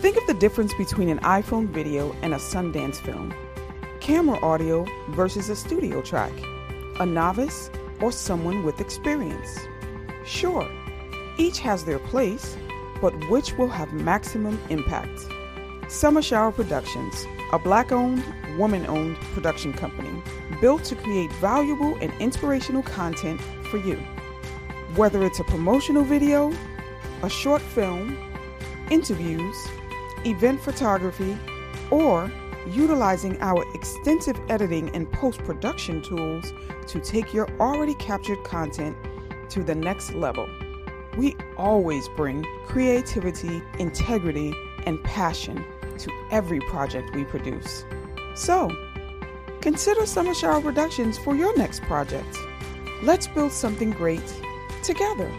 Think 0.00 0.16
of 0.16 0.26
the 0.26 0.32
difference 0.32 0.72
between 0.72 1.10
an 1.10 1.18
iPhone 1.18 1.68
video 1.68 2.16
and 2.22 2.32
a 2.32 2.38
Sundance 2.38 2.96
film, 2.96 3.34
camera 4.00 4.42
audio 4.42 4.86
versus 5.10 5.50
a 5.50 5.54
studio 5.54 6.00
track, 6.00 6.32
a 7.00 7.04
novice 7.04 7.70
or 8.00 8.10
someone 8.10 8.64
with 8.64 8.80
experience. 8.80 9.58
Sure, 10.24 10.66
each 11.36 11.58
has 11.58 11.84
their 11.84 11.98
place, 11.98 12.56
but 13.02 13.12
which 13.28 13.52
will 13.58 13.68
have 13.68 13.92
maximum 13.92 14.58
impact? 14.70 15.20
Summer 15.88 16.22
Shower 16.22 16.50
Productions, 16.50 17.26
a 17.52 17.58
black 17.58 17.92
owned, 17.92 18.24
woman 18.56 18.86
owned 18.86 19.16
production 19.34 19.74
company 19.74 20.22
built 20.62 20.82
to 20.84 20.96
create 20.96 21.30
valuable 21.34 21.94
and 22.00 22.10
inspirational 22.22 22.82
content 22.84 23.38
for 23.70 23.76
you. 23.76 23.96
Whether 24.96 25.22
it's 25.24 25.40
a 25.40 25.44
promotional 25.44 26.04
video, 26.04 26.54
a 27.22 27.28
short 27.28 27.60
film, 27.60 28.16
interviews, 28.90 29.54
event 30.26 30.60
photography, 30.60 31.36
or 31.90 32.30
utilizing 32.66 33.40
our 33.40 33.64
extensive 33.74 34.38
editing 34.48 34.94
and 34.94 35.10
post 35.12 35.42
production 35.44 36.02
tools 36.02 36.52
to 36.86 37.00
take 37.00 37.32
your 37.32 37.48
already 37.58 37.94
captured 37.94 38.42
content 38.44 38.96
to 39.48 39.62
the 39.62 39.74
next 39.74 40.14
level. 40.14 40.48
We 41.16 41.36
always 41.56 42.08
bring 42.10 42.44
creativity, 42.66 43.62
integrity, 43.78 44.54
and 44.86 45.02
passion 45.02 45.64
to 45.98 46.10
every 46.30 46.60
project 46.60 47.14
we 47.14 47.24
produce. 47.24 47.84
So, 48.34 48.70
consider 49.60 50.06
Summer 50.06 50.34
Shower 50.34 50.60
Productions 50.60 51.18
for 51.18 51.34
your 51.34 51.56
next 51.56 51.82
project. 51.82 52.38
Let's 53.02 53.26
build 53.26 53.52
something 53.52 53.90
great 53.90 54.22
together. 54.82 55.30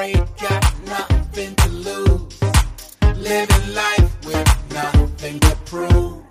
Afraid, 0.00 0.16
got 0.40 0.86
nothing 0.86 1.54
to 1.56 1.68
lose. 1.68 2.40
Living 3.16 3.74
life 3.74 4.26
with 4.26 4.72
nothing 4.72 5.38
to 5.40 5.56
prove. 5.66 6.22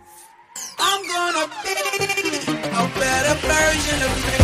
I'm 0.79 1.07
gonna 1.07 1.47
be 1.63 1.75
a 2.81 2.99
better 2.99 3.35
version 3.47 4.01
of 4.01 4.25
me. 4.25 4.38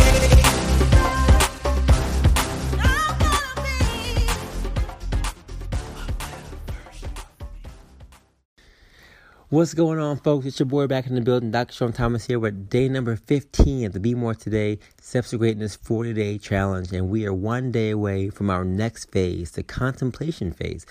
What's 9.48 9.74
going 9.74 10.00
on, 10.00 10.16
folks? 10.16 10.44
It's 10.44 10.58
your 10.58 10.66
boy 10.66 10.88
back 10.88 11.06
in 11.06 11.14
the 11.14 11.20
building, 11.20 11.52
Dr. 11.52 11.72
Sean 11.72 11.92
Thomas 11.92 12.26
here 12.26 12.40
with 12.40 12.68
day 12.68 12.88
number 12.88 13.14
15 13.14 13.86
of 13.86 13.92
the 13.92 14.00
Be 14.00 14.12
More 14.12 14.34
Today 14.34 14.80
Steps 15.00 15.30
to 15.30 15.38
Greatness 15.38 15.76
40 15.76 16.14
Day 16.14 16.36
Challenge. 16.36 16.90
And 16.90 17.08
we 17.08 17.24
are 17.26 17.32
one 17.32 17.70
day 17.70 17.90
away 17.90 18.28
from 18.28 18.50
our 18.50 18.64
next 18.64 19.12
phase, 19.12 19.52
the 19.52 19.62
contemplation 19.62 20.50
phase. 20.50 20.84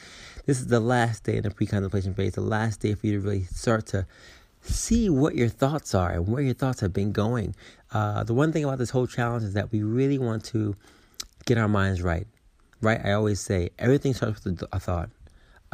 This 0.46 0.62
is 0.62 0.68
the 0.68 0.80
last 0.80 1.26
day 1.26 1.36
in 1.36 1.44
the 1.44 1.52
pre 1.52 1.68
contemplation 1.68 2.14
phase, 2.14 2.36
the 2.36 2.40
last 2.40 2.80
day 2.80 2.96
for 2.96 3.08
you 3.08 3.20
to 3.20 3.20
really 3.20 3.44
start 3.44 3.88
to 3.88 4.08
see 4.62 5.10
what 5.10 5.36
your 5.36 5.50
thoughts 5.50 5.94
are 5.94 6.12
and 6.12 6.26
where 6.26 6.42
your 6.42 6.54
thoughts 6.54 6.80
have 6.80 6.94
been 6.94 7.12
going. 7.12 7.54
Uh, 7.92 8.24
the 8.24 8.34
one 8.34 8.54
thing 8.54 8.64
about 8.64 8.78
this 8.78 8.92
whole 8.92 9.06
challenge 9.06 9.44
is 9.44 9.54
that 9.56 9.74
we 9.74 9.84
really 9.84 10.18
want 10.18 10.46
to 10.46 10.78
get 11.46 11.58
our 11.58 11.68
minds 11.68 12.02
right, 12.02 12.26
right? 12.80 13.02
I 13.04 13.12
always 13.12 13.42
say 13.42 13.72
everything 13.78 14.14
starts 14.14 14.46
with 14.46 14.64
a 14.72 14.80
thought 14.80 15.10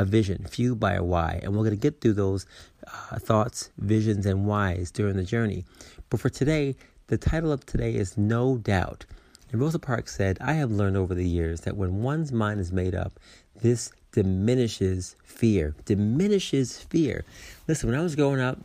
a 0.02 0.06
vision 0.06 0.46
fueled 0.50 0.80
by 0.80 0.94
a 0.94 1.04
why. 1.04 1.40
And 1.44 1.54
we're 1.54 1.64
going 1.64 1.72
to 1.72 1.76
get 1.78 2.02
through 2.02 2.14
those 2.14 2.46
uh, 2.88 3.20
thoughts, 3.20 3.70
visions, 3.78 4.26
and 4.26 4.48
whys 4.48 4.90
during 4.92 5.16
the 5.16 5.24
journey. 5.24 5.64
But 6.10 6.20
for 6.20 6.30
today, 6.30 6.76
the 7.08 7.18
title 7.18 7.52
of 7.52 7.66
today 7.66 7.94
is 7.94 8.18
No 8.18 8.58
Doubt. 8.58 9.06
And 9.52 9.62
Rosa 9.62 9.80
Parks 9.80 10.16
said, 10.16 10.38
I 10.42 10.54
have 10.54 10.72
learned 10.72 10.98
over 10.98 11.14
the 11.14 11.28
years 11.28 11.62
that 11.62 11.78
when 11.78 12.02
one's 12.02 12.32
mind 12.32 12.60
is 12.60 12.72
made 12.72 12.96
up, 12.96 13.20
this 13.62 13.92
diminishes 14.12 15.16
fear. 15.24 15.76
Diminishes 15.86 16.80
fear. 16.80 17.24
Listen, 17.68 17.90
when 17.90 18.00
I 18.00 18.04
was 18.04 18.16
growing 18.16 18.42
up, 18.42 18.58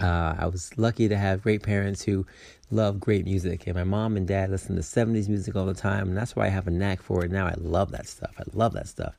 uh, 0.00 0.34
I 0.38 0.46
was 0.46 0.76
lucky 0.76 1.08
to 1.08 1.16
have 1.16 1.42
great 1.42 1.62
parents 1.62 2.02
who 2.02 2.26
love 2.70 2.98
great 2.98 3.24
music. 3.24 3.66
And 3.66 3.76
my 3.76 3.84
mom 3.84 4.16
and 4.16 4.26
dad 4.26 4.50
listened 4.50 4.76
to 4.76 4.82
70s 4.82 5.28
music 5.28 5.54
all 5.54 5.66
the 5.66 5.74
time. 5.74 6.08
And 6.08 6.16
that's 6.16 6.34
why 6.34 6.46
I 6.46 6.48
have 6.48 6.66
a 6.66 6.70
knack 6.70 7.00
for 7.00 7.24
it 7.24 7.30
now. 7.30 7.46
I 7.46 7.54
love 7.56 7.92
that 7.92 8.08
stuff. 8.08 8.34
I 8.38 8.42
love 8.52 8.72
that 8.72 8.88
stuff. 8.88 9.14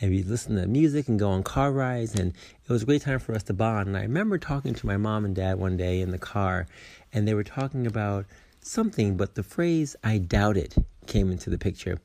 And 0.00 0.10
we 0.10 0.22
listen 0.22 0.56
to 0.56 0.66
music 0.66 1.08
and 1.08 1.18
go 1.18 1.30
on 1.30 1.42
car 1.42 1.72
rides. 1.72 2.14
And 2.14 2.32
it 2.32 2.72
was 2.72 2.82
a 2.82 2.86
great 2.86 3.02
time 3.02 3.18
for 3.18 3.34
us 3.34 3.42
to 3.44 3.52
bond. 3.52 3.88
And 3.88 3.96
I 3.96 4.02
remember 4.02 4.38
talking 4.38 4.74
to 4.74 4.86
my 4.86 4.96
mom 4.96 5.24
and 5.24 5.34
dad 5.34 5.58
one 5.58 5.76
day 5.76 6.00
in 6.00 6.12
the 6.12 6.18
car. 6.18 6.66
And 7.12 7.26
they 7.26 7.34
were 7.34 7.44
talking 7.44 7.86
about 7.86 8.26
something, 8.60 9.16
but 9.16 9.34
the 9.34 9.42
phrase 9.42 9.96
I 10.04 10.18
doubt 10.18 10.56
it 10.56 10.76
came 11.06 11.32
into 11.32 11.50
the 11.50 11.58
picture. 11.58 11.98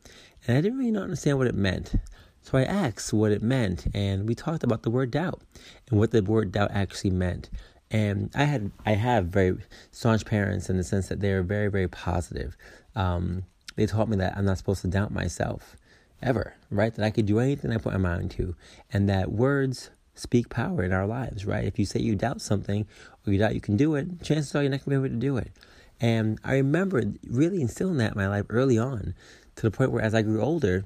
And 0.48 0.58
I 0.58 0.62
didn't 0.62 0.80
really 0.80 0.98
understand 0.98 1.38
what 1.38 1.48
it 1.48 1.56
meant. 1.56 1.94
So 2.42 2.58
I 2.58 2.64
asked 2.64 3.14
what 3.14 3.32
it 3.32 3.44
meant. 3.44 3.88
And 3.94 4.28
we 4.28 4.34
talked 4.34 4.64
about 4.64 4.82
the 4.82 4.90
word 4.90 5.12
doubt 5.12 5.42
and 5.90 6.00
what 6.00 6.12
the 6.12 6.24
word 6.24 6.52
doubt 6.52 6.72
actually 6.72 7.12
meant 7.12 7.50
and 7.92 8.30
I 8.36 8.44
had 8.44 8.72
I 8.86 8.92
have 8.92 9.26
very 9.26 9.58
staunch 9.92 10.26
parents 10.26 10.70
in 10.70 10.78
the 10.78 10.84
sense 10.84 11.08
that 11.10 11.20
they're 11.20 11.44
very 11.44 11.70
very 11.70 11.88
positive. 11.88 12.58
Um, 12.96 13.44
they 13.76 13.86
taught 13.86 14.10
me 14.10 14.18
that 14.18 14.36
I'm 14.38 14.46
not 14.46 14.58
supposed 14.58 14.82
to 14.82 14.88
doubt 14.88 15.12
myself 15.12 15.78
ever, 16.22 16.56
right? 16.70 16.94
That 16.94 17.06
I 17.06 17.12
could 17.12 17.26
do 17.26 17.40
anything 17.40 17.72
I 17.72 17.78
put 17.78 17.94
my 17.94 18.00
mind 18.00 18.32
to, 18.32 18.56
and 18.92 19.08
that 19.08 19.32
words 19.32 19.90
speak 20.16 20.50
power 20.50 20.84
in 20.84 20.92
our 20.92 21.06
lives, 21.06 21.46
right? 21.46 21.66
If 21.66 21.78
you 21.78 21.86
say 21.86 22.00
you 22.00 22.16
doubt 22.16 22.42
something 22.42 22.88
or 23.26 23.34
you 23.34 23.40
doubt 23.40 23.54
you 23.54 23.62
can 23.62 23.78
do 23.78 23.96
it, 23.96 24.24
chances 24.24 24.54
are 24.56 24.64
you're 24.64 24.72
not 24.72 24.84
gonna 24.84 25.00
be 25.00 25.06
able 25.06 25.16
to 25.16 25.20
do 25.20 25.38
it. 25.38 25.52
And 26.00 26.40
I 26.44 26.56
remember 26.56 27.04
really 27.28 27.62
instilling 27.62 27.98
that 27.98 28.14
in 28.14 28.18
my 28.18 28.28
life 28.28 28.46
early 28.50 28.78
on, 28.78 29.14
to 29.56 29.62
the 29.62 29.72
point 29.72 29.92
where 29.92 30.04
as 30.04 30.14
I 30.14 30.22
grew 30.22 30.42
older, 30.42 30.86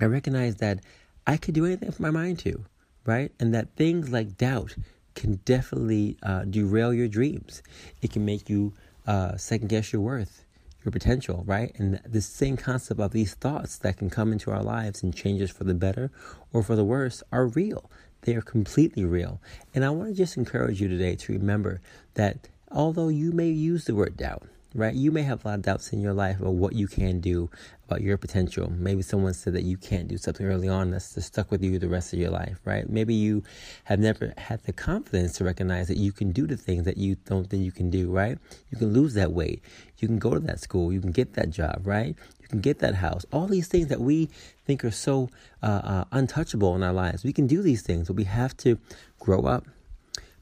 I 0.00 0.04
recognized 0.06 0.58
that 0.58 0.80
I 1.26 1.36
could 1.36 1.54
do 1.54 1.66
anything 1.66 1.90
put 1.90 2.00
my 2.00 2.10
mind 2.10 2.38
to, 2.40 2.64
right? 3.04 3.32
And 3.38 3.54
that 3.54 3.74
things 3.76 4.10
like 4.10 4.36
doubt 4.36 4.76
can 5.20 5.36
definitely 5.44 6.16
uh, 6.22 6.44
derail 6.44 6.92
your 6.94 7.06
dreams. 7.06 7.62
It 8.00 8.10
can 8.10 8.24
make 8.24 8.48
you 8.48 8.72
uh, 9.06 9.36
second 9.36 9.68
guess 9.68 9.92
your 9.92 10.00
worth, 10.00 10.44
your 10.82 10.92
potential, 10.92 11.44
right? 11.46 11.72
And 11.76 12.00
the 12.06 12.22
same 12.22 12.56
concept 12.56 12.98
of 13.00 13.12
these 13.12 13.34
thoughts 13.34 13.76
that 13.78 13.98
can 13.98 14.08
come 14.08 14.32
into 14.32 14.50
our 14.50 14.62
lives 14.62 15.02
and 15.02 15.14
change 15.14 15.42
us 15.42 15.50
for 15.50 15.64
the 15.64 15.74
better 15.74 16.10
or 16.52 16.62
for 16.62 16.74
the 16.74 16.84
worse 16.84 17.22
are 17.30 17.46
real. 17.46 17.90
They 18.22 18.34
are 18.34 18.42
completely 18.42 19.04
real. 19.04 19.40
And 19.74 19.84
I 19.84 19.90
want 19.90 20.08
to 20.08 20.14
just 20.14 20.38
encourage 20.38 20.80
you 20.80 20.88
today 20.88 21.16
to 21.16 21.32
remember 21.34 21.80
that 22.14 22.48
although 22.70 23.08
you 23.08 23.30
may 23.32 23.48
use 23.48 23.84
the 23.84 23.94
word 23.94 24.16
doubt, 24.16 24.44
right? 24.74 24.94
You 24.94 25.10
may 25.10 25.22
have 25.22 25.44
a 25.44 25.48
lot 25.48 25.54
of 25.54 25.62
doubts 25.62 25.92
in 25.92 26.00
your 26.00 26.12
life 26.12 26.40
about 26.40 26.54
what 26.54 26.74
you 26.74 26.86
can 26.86 27.20
do, 27.20 27.50
about 27.86 28.02
your 28.02 28.16
potential. 28.16 28.70
Maybe 28.70 29.02
someone 29.02 29.34
said 29.34 29.54
that 29.54 29.64
you 29.64 29.76
can't 29.76 30.06
do 30.06 30.16
something 30.16 30.46
early 30.46 30.68
on 30.68 30.90
that's 30.90 31.14
just 31.14 31.28
stuck 31.28 31.50
with 31.50 31.62
you 31.62 31.78
the 31.78 31.88
rest 31.88 32.12
of 32.12 32.18
your 32.18 32.30
life, 32.30 32.58
right? 32.64 32.88
Maybe 32.88 33.14
you 33.14 33.42
have 33.84 33.98
never 33.98 34.32
had 34.38 34.62
the 34.64 34.72
confidence 34.72 35.32
to 35.38 35.44
recognize 35.44 35.88
that 35.88 35.96
you 35.96 36.12
can 36.12 36.30
do 36.30 36.46
the 36.46 36.56
things 36.56 36.84
that 36.84 36.98
you 36.98 37.16
don't 37.24 37.48
think 37.48 37.64
you 37.64 37.72
can 37.72 37.90
do, 37.90 38.10
right? 38.10 38.38
You 38.70 38.78
can 38.78 38.92
lose 38.92 39.14
that 39.14 39.32
weight. 39.32 39.62
You 39.98 40.06
can 40.06 40.18
go 40.18 40.34
to 40.34 40.40
that 40.40 40.60
school. 40.60 40.92
You 40.92 41.00
can 41.00 41.12
get 41.12 41.34
that 41.34 41.50
job, 41.50 41.82
right? 41.84 42.14
You 42.40 42.48
can 42.48 42.60
get 42.60 42.78
that 42.78 42.96
house. 42.96 43.26
All 43.32 43.46
these 43.46 43.66
things 43.66 43.88
that 43.88 44.00
we 44.00 44.28
think 44.64 44.84
are 44.84 44.90
so 44.92 45.30
uh, 45.62 45.80
uh, 45.82 46.04
untouchable 46.12 46.76
in 46.76 46.82
our 46.82 46.92
lives. 46.92 47.24
We 47.24 47.32
can 47.32 47.46
do 47.46 47.60
these 47.60 47.82
things, 47.82 48.06
but 48.06 48.16
we 48.16 48.24
have 48.24 48.56
to 48.58 48.78
grow 49.18 49.42
up, 49.42 49.66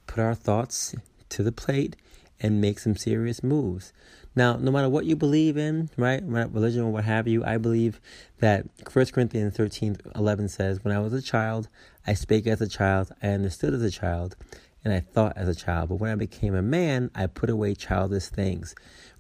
put 0.07 0.21
our 0.21 0.35
thoughts 0.35 0.95
to 1.31 1.43
the 1.43 1.53
plate, 1.53 1.97
and 2.41 2.61
make 2.61 2.79
some 2.79 2.97
serious 2.97 3.43
moves. 3.43 3.93
Now, 4.35 4.57
no 4.57 4.71
matter 4.71 4.89
what 4.89 5.05
you 5.05 5.17
believe 5.17 5.57
in, 5.57 5.91
right, 5.97 6.23
religion 6.23 6.83
or 6.83 6.91
what 6.91 7.05
have 7.05 7.27
you, 7.27 7.45
I 7.45 7.59
believe 7.59 8.01
that 8.39 8.67
1 8.93 9.07
Corinthians 9.07 9.57
13 9.57 9.97
11 10.15 10.49
says, 10.49 10.85
When 10.85 10.95
I 10.95 11.01
was 11.01 11.13
a 11.13 11.23
child, 11.23 11.69
I 12.07 12.15
spake 12.15 12.47
as 12.47 12.61
a 12.61 12.69
child, 12.69 13.13
I 13.23 13.29
understood 13.29 13.75
as 13.75 13.83
a 13.83 13.91
child, 13.91 14.37
and 14.85 14.93
I 14.93 15.01
thought 15.01 15.37
as 15.37 15.49
a 15.49 15.55
child. 15.55 15.89
But 15.89 15.97
when 15.97 16.11
I 16.11 16.15
became 16.15 16.55
a 16.55 16.63
man, 16.63 17.11
I 17.15 17.27
put 17.27 17.51
away 17.51 17.75
childish 17.75 18.27
things, 18.27 18.75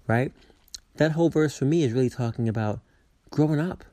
right? 0.07 0.33
That 0.97 1.13
whole 1.13 1.31
verse 1.31 1.57
for 1.57 1.65
me 1.65 1.83
is 1.83 1.93
really 1.93 2.11
talking 2.11 2.49
about 2.49 2.81
growing 3.31 3.61
up 3.61 3.85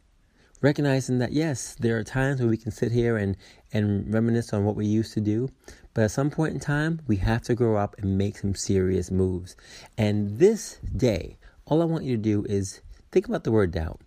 recognizing 0.66 1.20
that 1.20 1.32
yes, 1.32 1.76
there 1.80 1.96
are 1.96 2.04
times 2.04 2.42
where 2.42 2.50
we 2.50 2.58
can 2.58 2.72
sit 2.72 2.92
here 2.92 3.18
and, 3.18 3.38
and 3.72 4.12
reminisce 4.12 4.52
on 4.52 4.66
what 4.66 4.76
we 4.76 4.84
used 4.84 5.14
to 5.14 5.22
do, 5.22 5.48
but 5.94 6.06
at 6.06 6.10
some 6.10 6.32
point 6.32 6.56
in 6.56 6.60
time, 6.60 7.00
we 7.06 7.18
have 7.18 7.44
to 7.44 7.54
grow 7.54 7.78
up 7.78 7.96
and 8.00 8.18
make 8.18 8.36
some 8.36 8.56
serious 8.56 9.12
moves. 9.12 9.56
And 9.96 10.40
this 10.40 10.80
day, 10.98 11.38
all 11.66 11.84
I 11.84 11.86
want 11.86 12.04
you 12.04 12.18
to 12.18 12.22
do 12.22 12.44
is 12.46 12.82
think 13.12 13.28
about 13.28 13.44
the 13.44 13.52
word 13.52 13.70
doubt. 13.70 14.02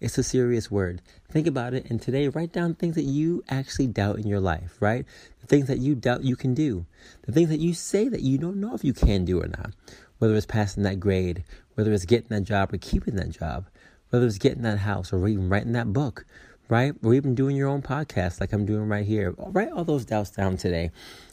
It's 0.00 0.18
a 0.18 0.24
serious 0.24 0.68
word. 0.68 1.00
Think 1.30 1.46
about 1.46 1.74
it, 1.74 1.88
and 1.88 2.02
today 2.02 2.26
write 2.26 2.52
down 2.52 2.74
things 2.74 2.96
that 2.96 3.04
you 3.04 3.44
actually 3.48 3.86
doubt 3.86 4.18
in 4.18 4.26
your 4.26 4.40
life, 4.40 4.78
right? 4.80 5.06
The 5.42 5.46
things 5.46 5.68
that 5.68 5.78
you 5.78 5.94
doubt 5.94 6.24
you 6.24 6.34
can 6.34 6.54
do, 6.54 6.86
the 7.22 7.30
things 7.30 7.50
that 7.50 7.60
you 7.60 7.72
say 7.72 8.08
that 8.08 8.22
you 8.22 8.36
don't 8.36 8.60
know 8.60 8.74
if 8.74 8.82
you 8.82 8.92
can 8.92 9.24
do 9.24 9.40
or 9.40 9.46
not, 9.46 9.74
whether 10.18 10.34
it's 10.34 10.44
passing 10.44 10.82
that 10.82 10.98
grade, 10.98 11.44
whether 11.74 11.92
it's 11.92 12.04
getting 12.04 12.30
that 12.30 12.42
job 12.42 12.74
or 12.74 12.78
keeping 12.78 13.14
that 13.14 13.30
job, 13.30 13.66
whether 14.10 14.26
it's 14.26 14.38
getting 14.38 14.62
that 14.62 14.78
house 14.78 15.12
or 15.12 15.26
even 15.26 15.48
writing 15.48 15.72
that 15.72 15.92
book, 15.92 16.24
right? 16.68 16.94
Or 17.02 17.14
even 17.14 17.34
doing 17.34 17.56
your 17.56 17.68
own 17.68 17.82
podcast 17.82 18.40
like 18.40 18.52
I'm 18.52 18.66
doing 18.66 18.88
right 18.88 19.06
here. 19.06 19.34
Write 19.36 19.72
all 19.72 19.84
those 19.84 20.04
doubts 20.04 20.30
down 20.30 20.56
today 20.56 20.90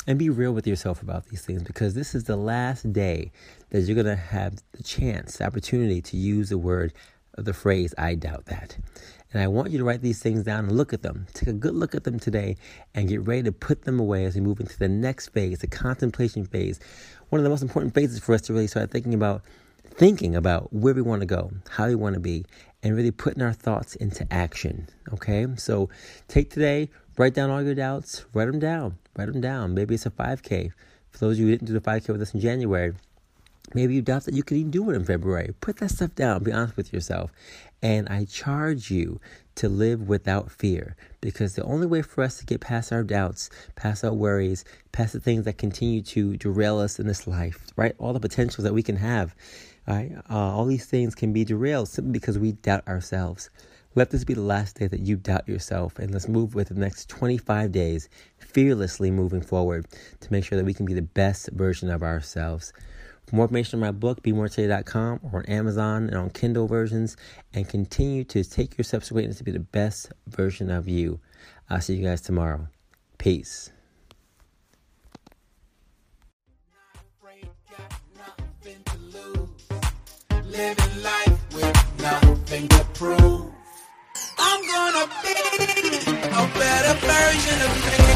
and 0.08 0.18
be 0.18 0.30
real 0.30 0.54
with 0.54 0.66
yourself 0.66 1.02
about 1.02 1.26
these 1.28 1.42
things 1.42 1.64
because 1.64 1.94
this 1.94 2.16
is 2.16 2.24
the 2.24 2.38
last 2.38 2.92
day 2.94 3.32
that 3.70 3.82
you're 3.82 3.96
going 3.96 4.06
to 4.06 4.16
have 4.16 4.62
the 4.72 4.84
chance, 4.84 5.38
the 5.38 5.46
opportunity 5.46 6.02
to 6.02 6.18
use 6.18 6.50
the 6.50 6.58
word 6.58 6.94
the 7.38 7.54
phrase, 7.54 7.94
I 7.98 8.16
doubt 8.16 8.46
that. 8.48 8.78
And 9.32 9.42
I 9.42 9.48
want 9.48 9.72
you 9.72 9.78
to 9.78 9.84
write 9.84 10.02
these 10.02 10.22
things 10.22 10.44
down 10.44 10.66
and 10.66 10.78
look 10.78 10.94
at 10.94 11.02
them. 11.02 11.28
Take 11.34 11.50
a 11.50 11.54
good 11.54 11.76
look 11.76 11.94
at 11.94 12.04
them 12.04 12.20
today 12.20 12.58
and 12.96 13.10
get 13.10 13.22
ready 13.22 13.44
to 13.44 13.52
put 13.52 13.84
them 13.84 14.00
away 14.00 14.26
as 14.26 14.36
we 14.36 14.42
move 14.42 14.60
into 14.60 14.78
the 14.78 14.88
next 14.88 15.30
phase, 15.30 15.60
the 15.60 15.68
contemplation 15.68 16.46
phase. 16.46 16.80
One 17.30 17.40
of 17.40 17.44
the 17.44 17.50
most 17.50 17.62
important 17.62 17.94
phases 17.94 18.20
for 18.20 18.34
us 18.34 18.42
to 18.44 18.54
really 18.54 18.68
start 18.68 18.90
thinking 18.90 19.14
about 19.14 19.44
thinking 19.98 20.36
about 20.36 20.72
where 20.72 20.94
we 20.94 21.02
want 21.02 21.22
to 21.22 21.26
go, 21.26 21.52
how 21.70 21.88
we 21.88 21.96
want 21.96 22.14
to 22.14 22.20
be, 22.20 22.46
and 22.84 22.96
really 22.96 23.12
putting 23.12 23.42
our 23.42 23.52
thoughts 23.52 23.96
into 23.96 24.32
action. 24.32 24.88
Okay? 25.12 25.48
So 25.58 25.90
take 26.28 26.52
today, 26.52 26.90
write 27.18 27.34
down 27.34 27.50
all 27.50 27.64
your 27.64 27.76
doubts, 27.76 28.26
write 28.34 28.46
them 28.46 28.60
down. 28.60 28.98
Write 29.18 29.32
them 29.32 29.42
down. 29.42 29.74
Maybe 29.74 29.96
it's 29.96 30.06
a 30.06 30.12
5K. 30.12 30.72
For 31.10 31.18
those 31.18 31.34
of 31.34 31.40
you 31.40 31.46
who 31.48 31.52
didn't 31.52 31.68
do 31.68 31.74
the 31.74 31.82
5K 31.82 32.10
with 32.10 32.22
us 32.22 32.36
in 32.36 32.40
January, 32.40 32.94
maybe 33.74 33.96
you 33.96 34.04
doubt 34.04 34.26
that 34.26 34.36
you 34.36 34.44
could 34.44 34.58
even 34.58 34.70
do 34.70 34.88
it 34.92 34.96
in 34.96 35.04
February. 35.04 35.56
Put 35.60 35.78
that 35.78 35.90
stuff 35.90 36.14
down. 36.14 36.44
Be 36.44 36.52
honest 36.52 36.78
with 36.78 36.94
yourself. 36.94 37.32
And 37.82 38.08
I 38.10 38.26
charge 38.26 38.92
you 38.92 39.20
to 39.56 39.68
live 39.68 40.08
without 40.08 40.52
fear 40.52 40.96
because 41.22 41.56
the 41.56 41.64
only 41.64 41.88
way 41.88 42.04
for 42.04 42.24
us 42.24 42.38
to 42.38 42.46
get 42.46 42.62
past 42.62 42.94
our 42.94 43.04
doubts, 43.04 43.50
past 43.76 44.04
our 44.04 44.14
worries, 44.14 44.64
past 44.92 45.14
the 45.14 45.20
things 45.20 45.46
that 45.46 45.58
continue 45.58 46.04
to 46.04 46.38
derail 46.38 46.78
us 46.78 47.00
in 47.00 47.08
this 47.08 47.26
life, 47.26 47.66
right? 47.76 47.96
All 47.98 48.14
the 48.14 48.20
potentials 48.20 48.64
that 48.64 48.74
we 48.74 48.84
can 48.84 48.98
have, 48.98 49.36
right? 49.88 50.12
Uh, 50.30 50.56
all 50.56 50.66
these 50.66 50.86
things 50.86 51.16
can 51.16 51.34
be 51.34 51.46
derailed 51.46 51.88
simply 51.88 52.12
because 52.12 52.38
we 52.38 52.54
doubt 52.54 52.88
ourselves. 52.88 53.50
Let 53.96 54.12
this 54.12 54.24
be 54.24 54.36
the 54.36 54.42
last 54.42 54.78
day 54.78 54.86
that 54.88 55.00
you 55.00 55.16
doubt 55.16 55.48
yourself, 55.48 55.98
and 55.98 56.12
let's 56.12 56.28
move 56.28 56.54
with 56.54 56.68
the 56.68 56.76
next 56.76 57.10
25 57.10 57.72
days 57.72 58.10
fearlessly 58.38 59.10
moving 59.10 59.42
forward 59.42 59.88
to 60.20 60.32
make 60.32 60.46
sure 60.46 60.58
that 60.58 60.66
we 60.66 60.74
can 60.76 60.86
be 60.86 60.94
the 60.94 61.02
best 61.02 61.50
version 61.52 61.90
of 61.90 62.04
ourselves. 62.04 62.74
For 63.26 63.36
more 63.36 63.46
information 63.46 63.78
on 63.78 63.88
my 63.88 63.92
book, 63.92 64.22
BeMoreToday.com 64.24 65.20
or 65.24 65.40
on 65.40 65.46
Amazon 65.48 66.10
and 66.10 66.16
on 66.16 66.30
Kindle 66.30 66.68
versions, 66.68 67.18
and 67.54 67.68
continue 67.68 68.24
to 68.26 68.44
take 68.44 68.78
your 68.78 69.02
greatness 69.10 69.40
to 69.40 69.44
be 69.44 69.52
the 69.52 69.60
best 69.60 70.12
version 70.28 70.70
of 70.70 70.88
you. 70.88 71.20
I'll 71.70 71.82
see 71.82 71.96
you 71.96 72.06
guys 72.06 72.22
tomorrow. 72.22 72.68
Peace. 73.18 73.72
living 80.58 81.04
life 81.04 81.54
with 81.54 82.02
nothing 82.02 82.68
to 82.68 82.84
prove. 82.96 83.46
I'm 84.40 84.62
gonna 84.74 85.06
be 85.22 85.36
a 86.26 86.48
better 86.58 86.94
version 87.06 87.62
of 87.62 88.02
me. 88.02 88.07